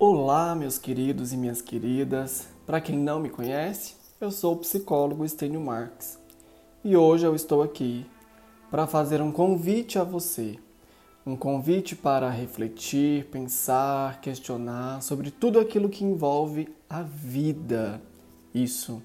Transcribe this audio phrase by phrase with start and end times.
[0.00, 2.46] Olá, meus queridos e minhas queridas.
[2.64, 6.16] Para quem não me conhece, eu sou o psicólogo Estênio Marques
[6.84, 8.06] e hoje eu estou aqui
[8.70, 10.56] para fazer um convite a você.
[11.26, 18.00] Um convite para refletir, pensar, questionar sobre tudo aquilo que envolve a vida.
[18.54, 19.02] Isso.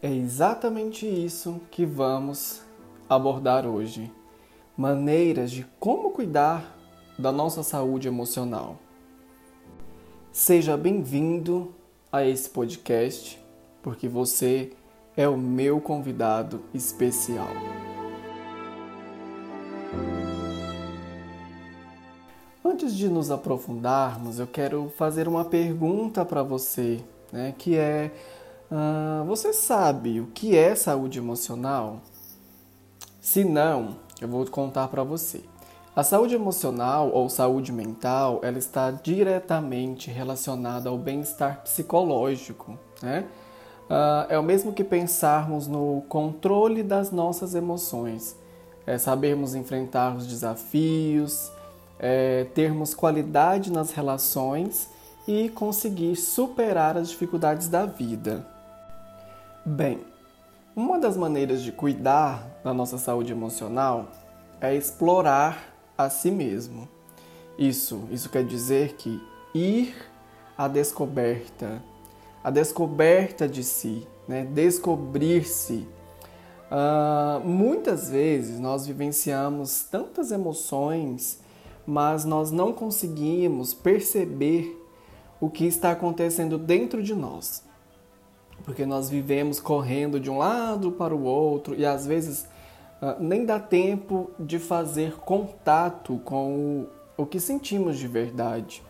[0.00, 2.62] É exatamente isso que vamos
[3.06, 4.10] abordar hoje.
[4.74, 6.78] Maneiras de como cuidar
[7.18, 8.78] da nossa saúde emocional.
[10.32, 11.74] Seja bem-vindo
[12.12, 13.42] a esse podcast,
[13.82, 14.72] porque você
[15.16, 17.48] é o meu convidado especial.
[22.64, 27.02] Antes de nos aprofundarmos, eu quero fazer uma pergunta para você,
[27.32, 28.12] né, que é:
[28.70, 32.02] uh, você sabe o que é saúde emocional?
[33.20, 35.40] Se não, eu vou contar para você.
[35.98, 43.26] A saúde emocional ou saúde mental, ela está diretamente relacionada ao bem-estar psicológico, né?
[43.90, 48.36] Uh, é o mesmo que pensarmos no controle das nossas emoções,
[48.86, 51.50] é sabermos enfrentar os desafios,
[51.98, 54.88] é termos qualidade nas relações
[55.26, 58.46] e conseguir superar as dificuldades da vida.
[59.66, 59.98] Bem,
[60.76, 64.06] uma das maneiras de cuidar da nossa saúde emocional
[64.60, 66.88] é explorar a si mesmo.
[67.58, 69.20] Isso, isso quer dizer que
[69.52, 69.92] ir
[70.56, 71.82] à descoberta,
[72.42, 74.44] a descoberta de si, né?
[74.44, 75.86] descobrir-se.
[76.70, 81.40] Uh, muitas vezes nós vivenciamos tantas emoções,
[81.84, 84.76] mas nós não conseguimos perceber
[85.40, 87.64] o que está acontecendo dentro de nós.
[88.64, 92.46] Porque nós vivemos correndo de um lado para o outro e às vezes
[93.20, 98.82] nem dá tempo de fazer contato com o, o que sentimos de verdade.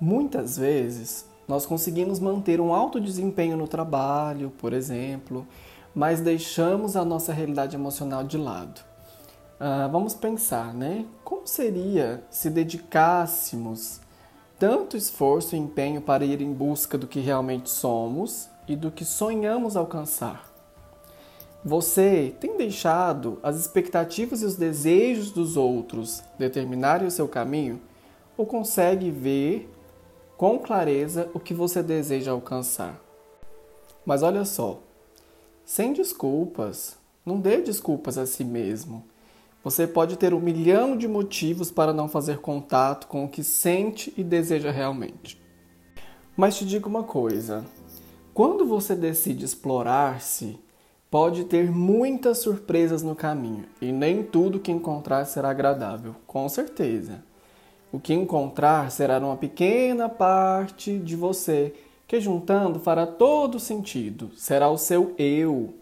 [0.00, 5.46] Muitas vezes nós conseguimos manter um alto desempenho no trabalho, por exemplo,
[5.94, 8.80] mas deixamos a nossa realidade emocional de lado.
[9.54, 11.06] Uh, vamos pensar, né?
[11.22, 14.00] Como seria se dedicássemos
[14.58, 19.04] tanto esforço e empenho para ir em busca do que realmente somos e do que
[19.04, 20.53] sonhamos alcançar?
[21.64, 27.80] Você tem deixado as expectativas e os desejos dos outros determinarem o seu caminho
[28.36, 29.72] ou consegue ver
[30.36, 33.00] com clareza o que você deseja alcançar?
[34.04, 34.82] Mas olha só,
[35.64, 39.02] sem desculpas, não dê desculpas a si mesmo.
[39.62, 44.12] Você pode ter um milhão de motivos para não fazer contato com o que sente
[44.18, 45.42] e deseja realmente.
[46.36, 47.64] Mas te digo uma coisa:
[48.34, 50.62] quando você decide explorar-se,
[51.10, 57.22] pode ter muitas surpresas no caminho e nem tudo que encontrar será agradável, com certeza.
[57.92, 61.72] O que encontrar será uma pequena parte de você
[62.08, 65.74] que, juntando, fará todo sentido, será o seu eu.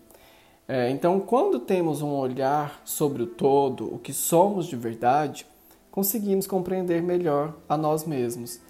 [0.68, 5.46] É, então, quando temos um olhar sobre o todo, o que somos de verdade,
[5.90, 8.60] conseguimos compreender melhor a nós mesmos.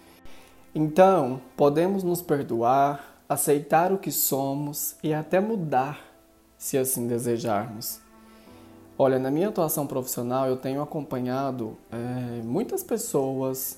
[0.73, 6.12] Então, podemos nos perdoar, aceitar o que somos e até mudar
[6.63, 7.99] se assim desejarmos.
[8.97, 13.77] Olha, na minha atuação profissional, eu tenho acompanhado é, muitas pessoas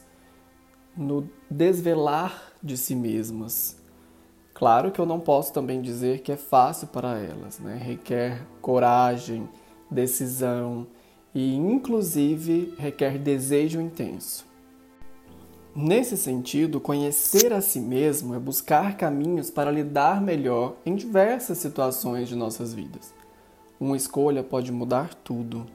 [0.96, 3.76] no desvelar de si mesmas.
[4.54, 7.76] Claro que eu não posso também dizer que é fácil para elas, né?
[7.76, 9.50] Requer coragem,
[9.90, 10.86] decisão
[11.34, 14.46] e, inclusive, requer desejo intenso.
[15.78, 22.30] Nesse sentido, conhecer a si mesmo é buscar caminhos para lidar melhor em diversas situações
[22.30, 23.14] de nossas vidas.
[23.78, 25.66] Uma escolha pode mudar tudo.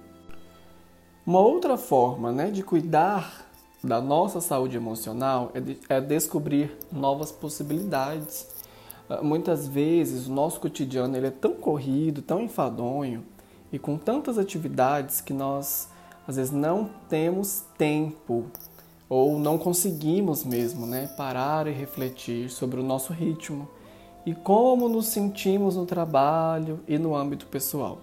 [1.26, 3.46] Uma outra forma né, de cuidar
[3.84, 8.46] da nossa saúde emocional é, de, é descobrir novas possibilidades.
[9.06, 13.22] Ah, muitas vezes o nosso cotidiano ele é tão corrido, tão enfadonho
[13.70, 15.90] e com tantas atividades que nós
[16.26, 18.46] às vezes não temos tempo
[19.10, 23.68] ou não conseguimos mesmo né, parar e refletir sobre o nosso ritmo
[24.24, 27.98] e como nos sentimos no trabalho e no âmbito pessoal.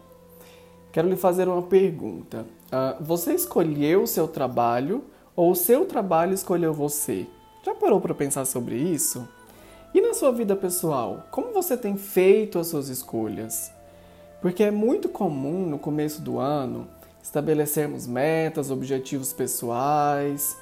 [0.92, 2.46] Quero lhe fazer uma pergunta.
[2.66, 7.26] Uh, você escolheu o seu trabalho ou o seu trabalho escolheu você?
[7.64, 9.26] Já parou para pensar sobre isso?
[9.94, 13.72] E na sua vida pessoal, como você tem feito as suas escolhas?
[14.42, 16.88] Porque é muito comum no começo do ano
[17.24, 20.58] estabelecermos metas, objetivos pessoais,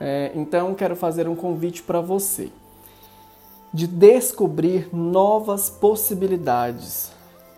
[0.00, 2.50] é, então, quero fazer um convite para você
[3.72, 7.12] de descobrir novas possibilidades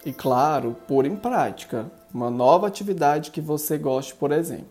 [0.04, 4.66] e, claro, pôr em prática uma nova atividade que você goste, por exemplo.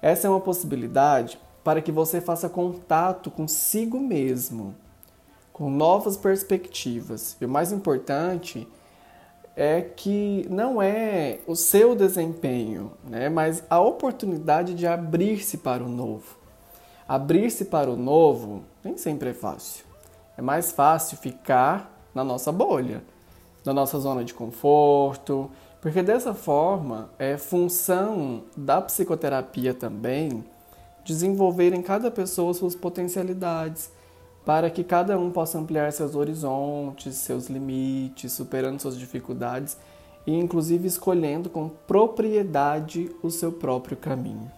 [0.00, 4.74] Essa é uma possibilidade para que você faça contato consigo mesmo,
[5.52, 7.36] com novas perspectivas.
[7.40, 8.66] E o mais importante
[9.56, 15.88] é que não é o seu desempenho, né, mas a oportunidade de abrir-se para o
[15.88, 16.45] novo.
[17.08, 19.84] Abrir-se para o novo nem sempre é fácil.
[20.36, 23.02] É mais fácil ficar na nossa bolha,
[23.64, 25.50] na nossa zona de conforto,
[25.80, 30.44] porque dessa forma é função da psicoterapia também
[31.04, 33.92] desenvolver em cada pessoa suas potencialidades,
[34.44, 39.76] para que cada um possa ampliar seus horizontes, seus limites, superando suas dificuldades
[40.26, 44.50] e inclusive escolhendo com propriedade o seu próprio caminho.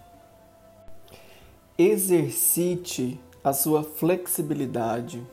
[1.81, 5.25] Exercite a sua flexibilidade,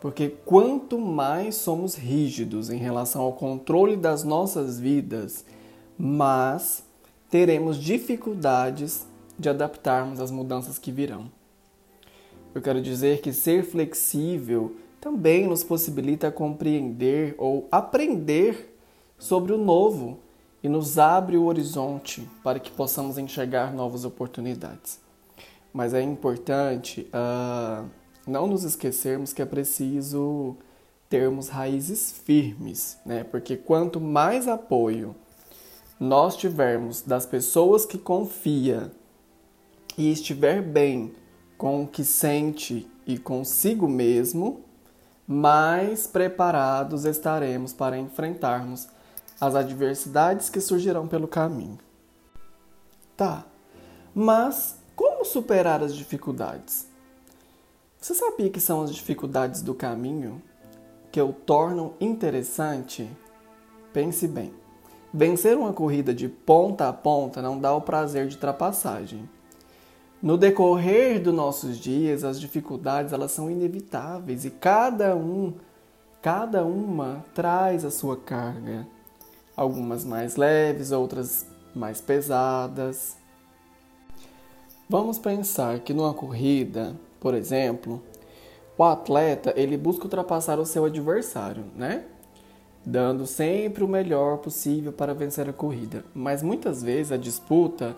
[0.00, 5.44] porque quanto mais somos rígidos em relação ao controle das nossas vidas,
[5.98, 6.84] mais
[7.28, 11.28] teremos dificuldades de adaptarmos às mudanças que virão.
[12.54, 18.78] Eu quero dizer que ser flexível também nos possibilita compreender ou aprender
[19.18, 20.20] sobre o novo
[20.62, 25.07] e nos abre o horizonte para que possamos enxergar novas oportunidades.
[25.78, 27.88] Mas é importante uh,
[28.26, 30.56] não nos esquecermos que é preciso
[31.08, 33.22] termos raízes firmes, né?
[33.22, 35.14] Porque quanto mais apoio
[36.00, 38.90] nós tivermos das pessoas que confia
[39.96, 41.14] e estiver bem
[41.56, 44.64] com o que sente e consigo mesmo,
[45.28, 48.88] mais preparados estaremos para enfrentarmos
[49.40, 51.78] as adversidades que surgirão pelo caminho.
[53.16, 53.46] Tá,
[54.12, 54.77] mas
[55.18, 56.86] como superar as dificuldades?
[58.00, 60.40] Você sabia que são as dificuldades do caminho
[61.10, 63.10] que o tornam interessante?
[63.92, 64.54] Pense bem.
[65.12, 69.28] Vencer uma corrida de ponta a ponta não dá o prazer de ultrapassagem
[70.22, 75.54] no decorrer dos nossos dias, as dificuldades elas são inevitáveis e cada um,
[76.20, 78.86] cada uma traz a sua carga.
[79.56, 83.16] Algumas mais leves, outras mais pesadas.
[84.90, 88.02] Vamos pensar que numa corrida, por exemplo,
[88.78, 92.04] o atleta ele busca ultrapassar o seu adversário, né?
[92.86, 96.06] Dando sempre o melhor possível para vencer a corrida.
[96.14, 97.94] Mas muitas vezes a disputa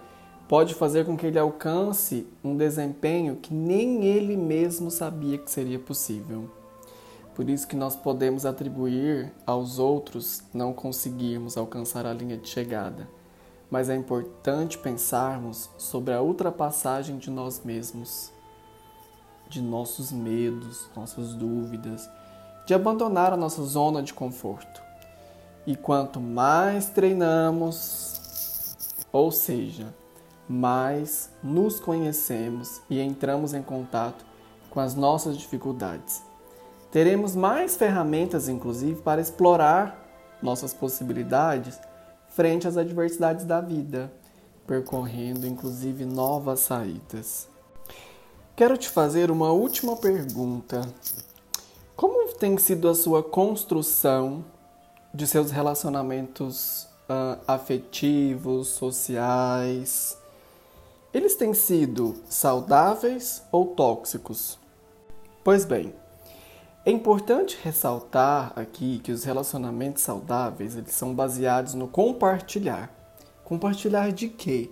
[0.48, 5.78] pode fazer com que ele alcance um desempenho que nem ele mesmo sabia que seria
[5.78, 6.50] possível.
[7.37, 13.19] Por isso que nós podemos atribuir aos outros não conseguirmos alcançar a linha de chegada.
[13.70, 18.32] Mas é importante pensarmos sobre a ultrapassagem de nós mesmos,
[19.49, 22.11] de nossos medos, nossas dúvidas,
[22.67, 24.82] de abandonar a nossa zona de conforto.
[25.67, 28.75] E quanto mais treinamos,
[29.12, 29.94] ou seja,
[30.49, 34.25] mais nos conhecemos e entramos em contato
[34.69, 36.23] com as nossas dificuldades.
[36.90, 39.96] Teremos mais ferramentas, inclusive, para explorar
[40.43, 41.78] nossas possibilidades
[42.40, 44.10] frente às adversidades da vida,
[44.66, 47.46] percorrendo inclusive novas saídas.
[48.56, 50.81] Quero te fazer uma última pergunta.
[51.94, 54.42] Como tem sido a sua construção
[55.12, 60.16] de seus relacionamentos uh, afetivos, sociais?
[61.12, 64.59] Eles têm sido saudáveis ou tóxicos?
[65.44, 65.92] Pois bem,
[66.84, 72.90] é importante ressaltar aqui que os relacionamentos saudáveis eles são baseados no compartilhar.
[73.44, 74.70] Compartilhar de quê?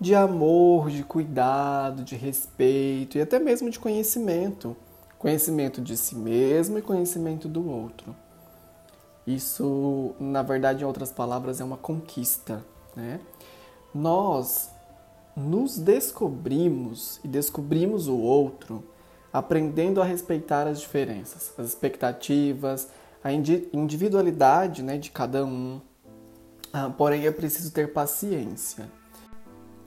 [0.00, 4.74] De amor, de cuidado, de respeito e até mesmo de conhecimento.
[5.18, 8.16] Conhecimento de si mesmo e conhecimento do outro.
[9.26, 12.64] Isso, na verdade, em outras palavras, é uma conquista.
[12.94, 13.20] Né?
[13.94, 14.70] Nós
[15.36, 18.82] nos descobrimos e descobrimos o outro
[19.38, 22.88] aprendendo a respeitar as diferenças, as expectativas,
[23.22, 25.78] a individualidade né, de cada um.
[26.72, 28.88] Ah, porém, é preciso ter paciência.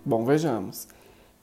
[0.05, 0.87] Bom, vejamos.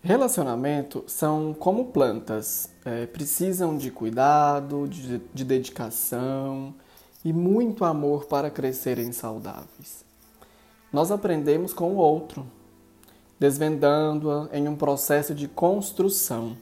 [0.03, 6.73] Relacionamento são como plantas, é, precisam de cuidado, de, de dedicação
[7.25, 10.05] e muito amor para crescerem saudáveis.
[10.93, 12.47] Nós aprendemos com o outro,
[13.37, 16.57] desvendando-a em um processo de construção.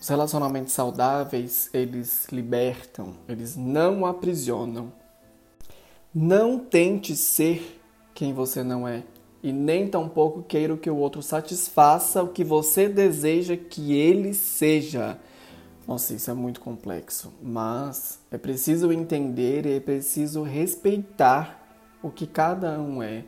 [0.00, 4.92] Os relacionamentos saudáveis, eles libertam, eles não aprisionam.
[6.14, 7.80] Não tente ser
[8.14, 9.02] quem você não é
[9.44, 15.18] e nem tampouco queira que o outro satisfaça o que você deseja que ele seja.
[15.86, 21.62] Nossa, isso é muito complexo, mas é preciso entender e é preciso respeitar
[22.02, 23.24] o que cada um é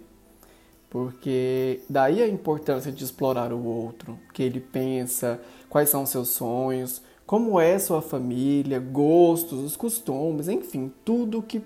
[0.89, 6.29] porque daí a importância de explorar o outro, o que ele pensa, quais são seus
[6.29, 11.61] sonhos, como é sua família, gostos, os costumes, enfim, tudo que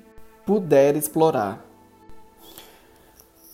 [0.47, 1.65] puder explorar.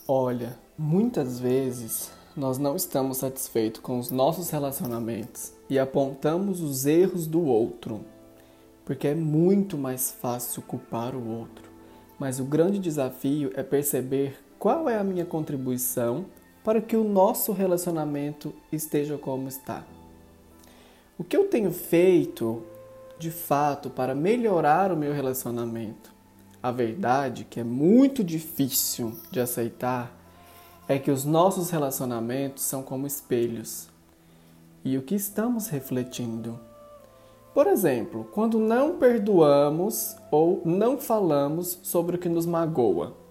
[0.07, 7.27] Olha, muitas vezes nós não estamos satisfeitos com os nossos relacionamentos e apontamos os erros
[7.27, 8.05] do outro,
[8.85, 11.65] porque é muito mais fácil culpar o outro.
[12.19, 16.27] Mas o grande desafio é perceber qual é a minha contribuição
[16.65, 19.85] para que o nosso relacionamento esteja como está.
[21.17, 22.63] O que eu tenho feito
[23.19, 26.13] de fato para melhorar o meu relacionamento?
[26.63, 30.13] A verdade, que é muito difícil de aceitar,
[30.89, 33.89] é que os nossos relacionamentos são como espelhos.
[34.85, 36.59] E o que estamos refletindo?
[37.55, 43.26] Por exemplo, quando não perdoamos ou não falamos sobre o que nos magoa.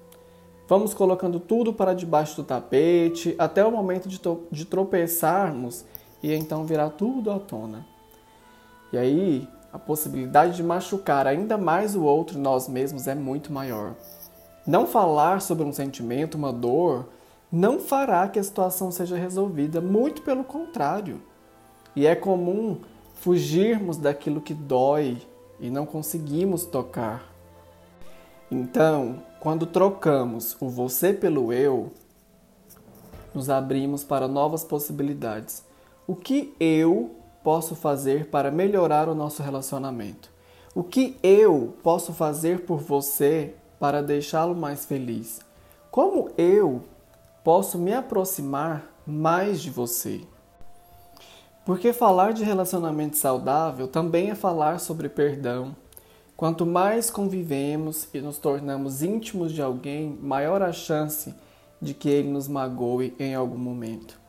[0.67, 4.19] Vamos colocando tudo para debaixo do tapete até o momento de,
[4.51, 5.85] de tropeçarmos
[6.23, 7.85] e então virá tudo à tona.
[8.91, 13.93] E aí, a possibilidade de machucar ainda mais o outro nós mesmos é muito maior.
[14.65, 17.09] Não falar sobre um sentimento, uma dor,
[17.51, 21.21] não fará que a situação seja resolvida, muito pelo contrário.
[21.95, 22.79] E é comum
[23.13, 25.21] fugirmos daquilo que dói
[25.59, 27.34] e não conseguimos tocar.
[28.57, 31.91] Então, quando trocamos o você pelo eu,
[33.33, 35.61] nos abrimos para novas possibilidades.
[36.07, 40.31] O que eu posso fazer para melhorar o nosso relacionamento?
[40.73, 45.41] O que eu posso fazer por você para deixá-lo mais feliz?
[45.91, 46.81] Como eu
[47.43, 50.21] posso me aproximar mais de você?
[51.65, 55.75] Porque falar de relacionamento saudável também é falar sobre perdão.
[56.37, 61.33] Quanto mais convivemos e nos tornamos íntimos de alguém, maior a chance
[61.81, 64.19] de que ele nos magoe em algum momento.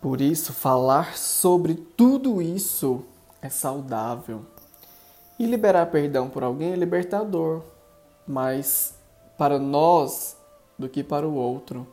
[0.00, 3.04] Por isso, falar sobre tudo isso
[3.40, 4.44] é saudável.
[5.38, 7.62] E liberar perdão por alguém é libertador,
[8.26, 8.94] mais
[9.36, 10.36] para nós
[10.76, 11.86] do que para o outro,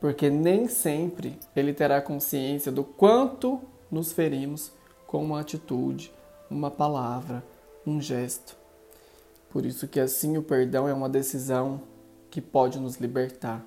[0.00, 3.60] porque nem sempre ele terá consciência do quanto
[3.90, 4.70] nos ferimos
[5.06, 6.12] com uma atitude,
[6.48, 7.44] uma palavra,
[7.90, 8.56] um gesto.
[9.50, 11.82] Por isso que assim o perdão é uma decisão
[12.30, 13.64] que pode nos libertar.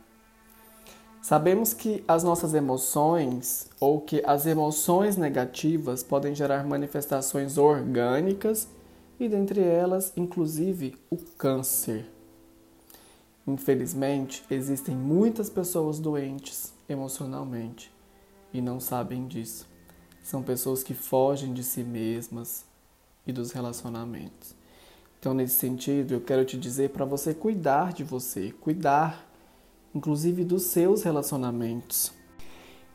[1.21, 8.67] Sabemos que as nossas emoções ou que as emoções negativas podem gerar manifestações orgânicas
[9.19, 12.05] e dentre elas, inclusive, o câncer.
[13.47, 17.91] Infelizmente, existem muitas pessoas doentes emocionalmente
[18.53, 19.67] e não sabem disso.
[20.21, 22.65] São pessoas que fogem de si mesmas
[23.25, 24.55] e dos relacionamentos.
[25.19, 29.25] Então, nesse sentido, eu quero te dizer para você cuidar de você, cuidar
[29.95, 32.11] inclusive dos seus relacionamentos.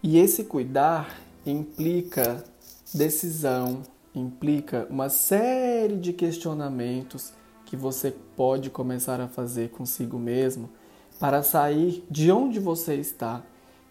[0.03, 2.45] E esse cuidar implica
[2.93, 3.83] decisão,
[4.15, 7.33] implica uma série de questionamentos
[7.65, 10.71] que você pode começar a fazer consigo mesmo
[11.19, 13.43] para sair de onde você está,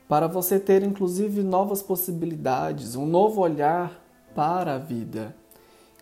[0.07, 4.01] para você ter inclusive novas possibilidades, um novo olhar
[4.33, 5.35] para a vida.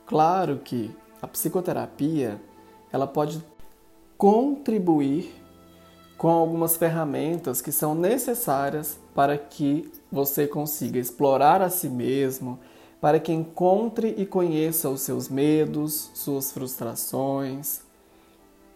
[0.05, 2.39] Claro que a psicoterapia
[2.91, 3.43] ela pode
[4.17, 5.33] contribuir
[6.17, 12.59] com algumas ferramentas que são necessárias para que você consiga explorar a si mesmo,
[13.01, 17.81] para que encontre e conheça os seus medos, suas frustrações,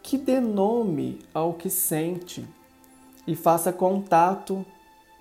[0.03, 2.45] que dê nome ao que sente
[3.25, 4.65] e faça contato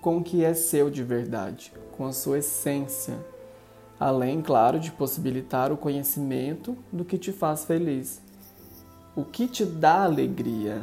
[0.01, 3.17] com o que é seu de verdade, com a sua essência,
[3.99, 8.21] além, claro, de possibilitar o conhecimento do que te faz feliz,
[9.15, 10.81] o que te dá alegria,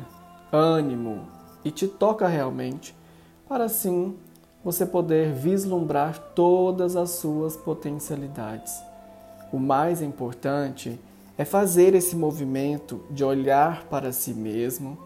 [0.53, 1.27] ânimo
[1.65, 2.95] e te toca realmente,
[3.49, 4.17] para assim
[4.63, 8.83] você poder vislumbrar todas as suas potencialidades.
[9.53, 10.99] O mais importante
[11.39, 14.99] é fazer esse movimento de olhar para si mesmo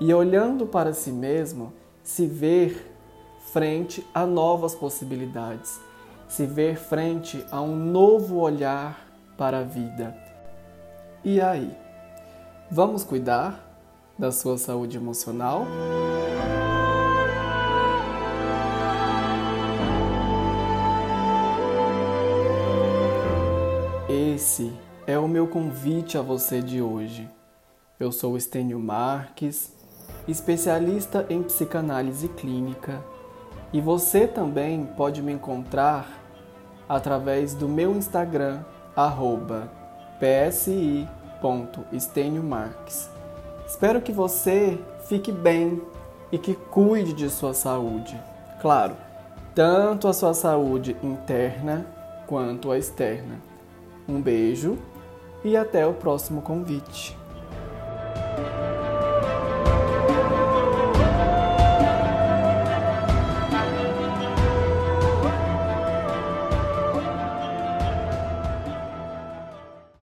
[0.00, 2.94] e, olhando para si mesmo, se ver
[3.52, 5.80] frente a novas possibilidades,
[6.30, 9.04] se ver frente a um novo olhar
[9.36, 10.16] para a vida.
[11.24, 11.76] E aí?
[12.70, 13.68] Vamos cuidar
[14.16, 15.66] da sua saúde emocional.
[24.08, 24.72] Esse
[25.08, 27.28] é o meu convite a você de hoje.
[27.98, 29.74] Eu sou Estênio Marques,
[30.28, 33.02] especialista em psicanálise clínica,
[33.72, 36.19] e você também pode me encontrar
[36.90, 38.60] através do meu Instagram,
[38.94, 39.70] arroba.
[43.66, 44.78] Espero que você
[45.08, 45.80] fique bem,
[46.32, 48.20] e que cuide de sua saúde.
[48.60, 48.96] Claro,
[49.54, 51.86] tanto a sua saúde interna
[52.26, 53.40] quanto a externa.
[54.08, 54.78] Um beijo
[55.44, 57.19] e até o próximo convite.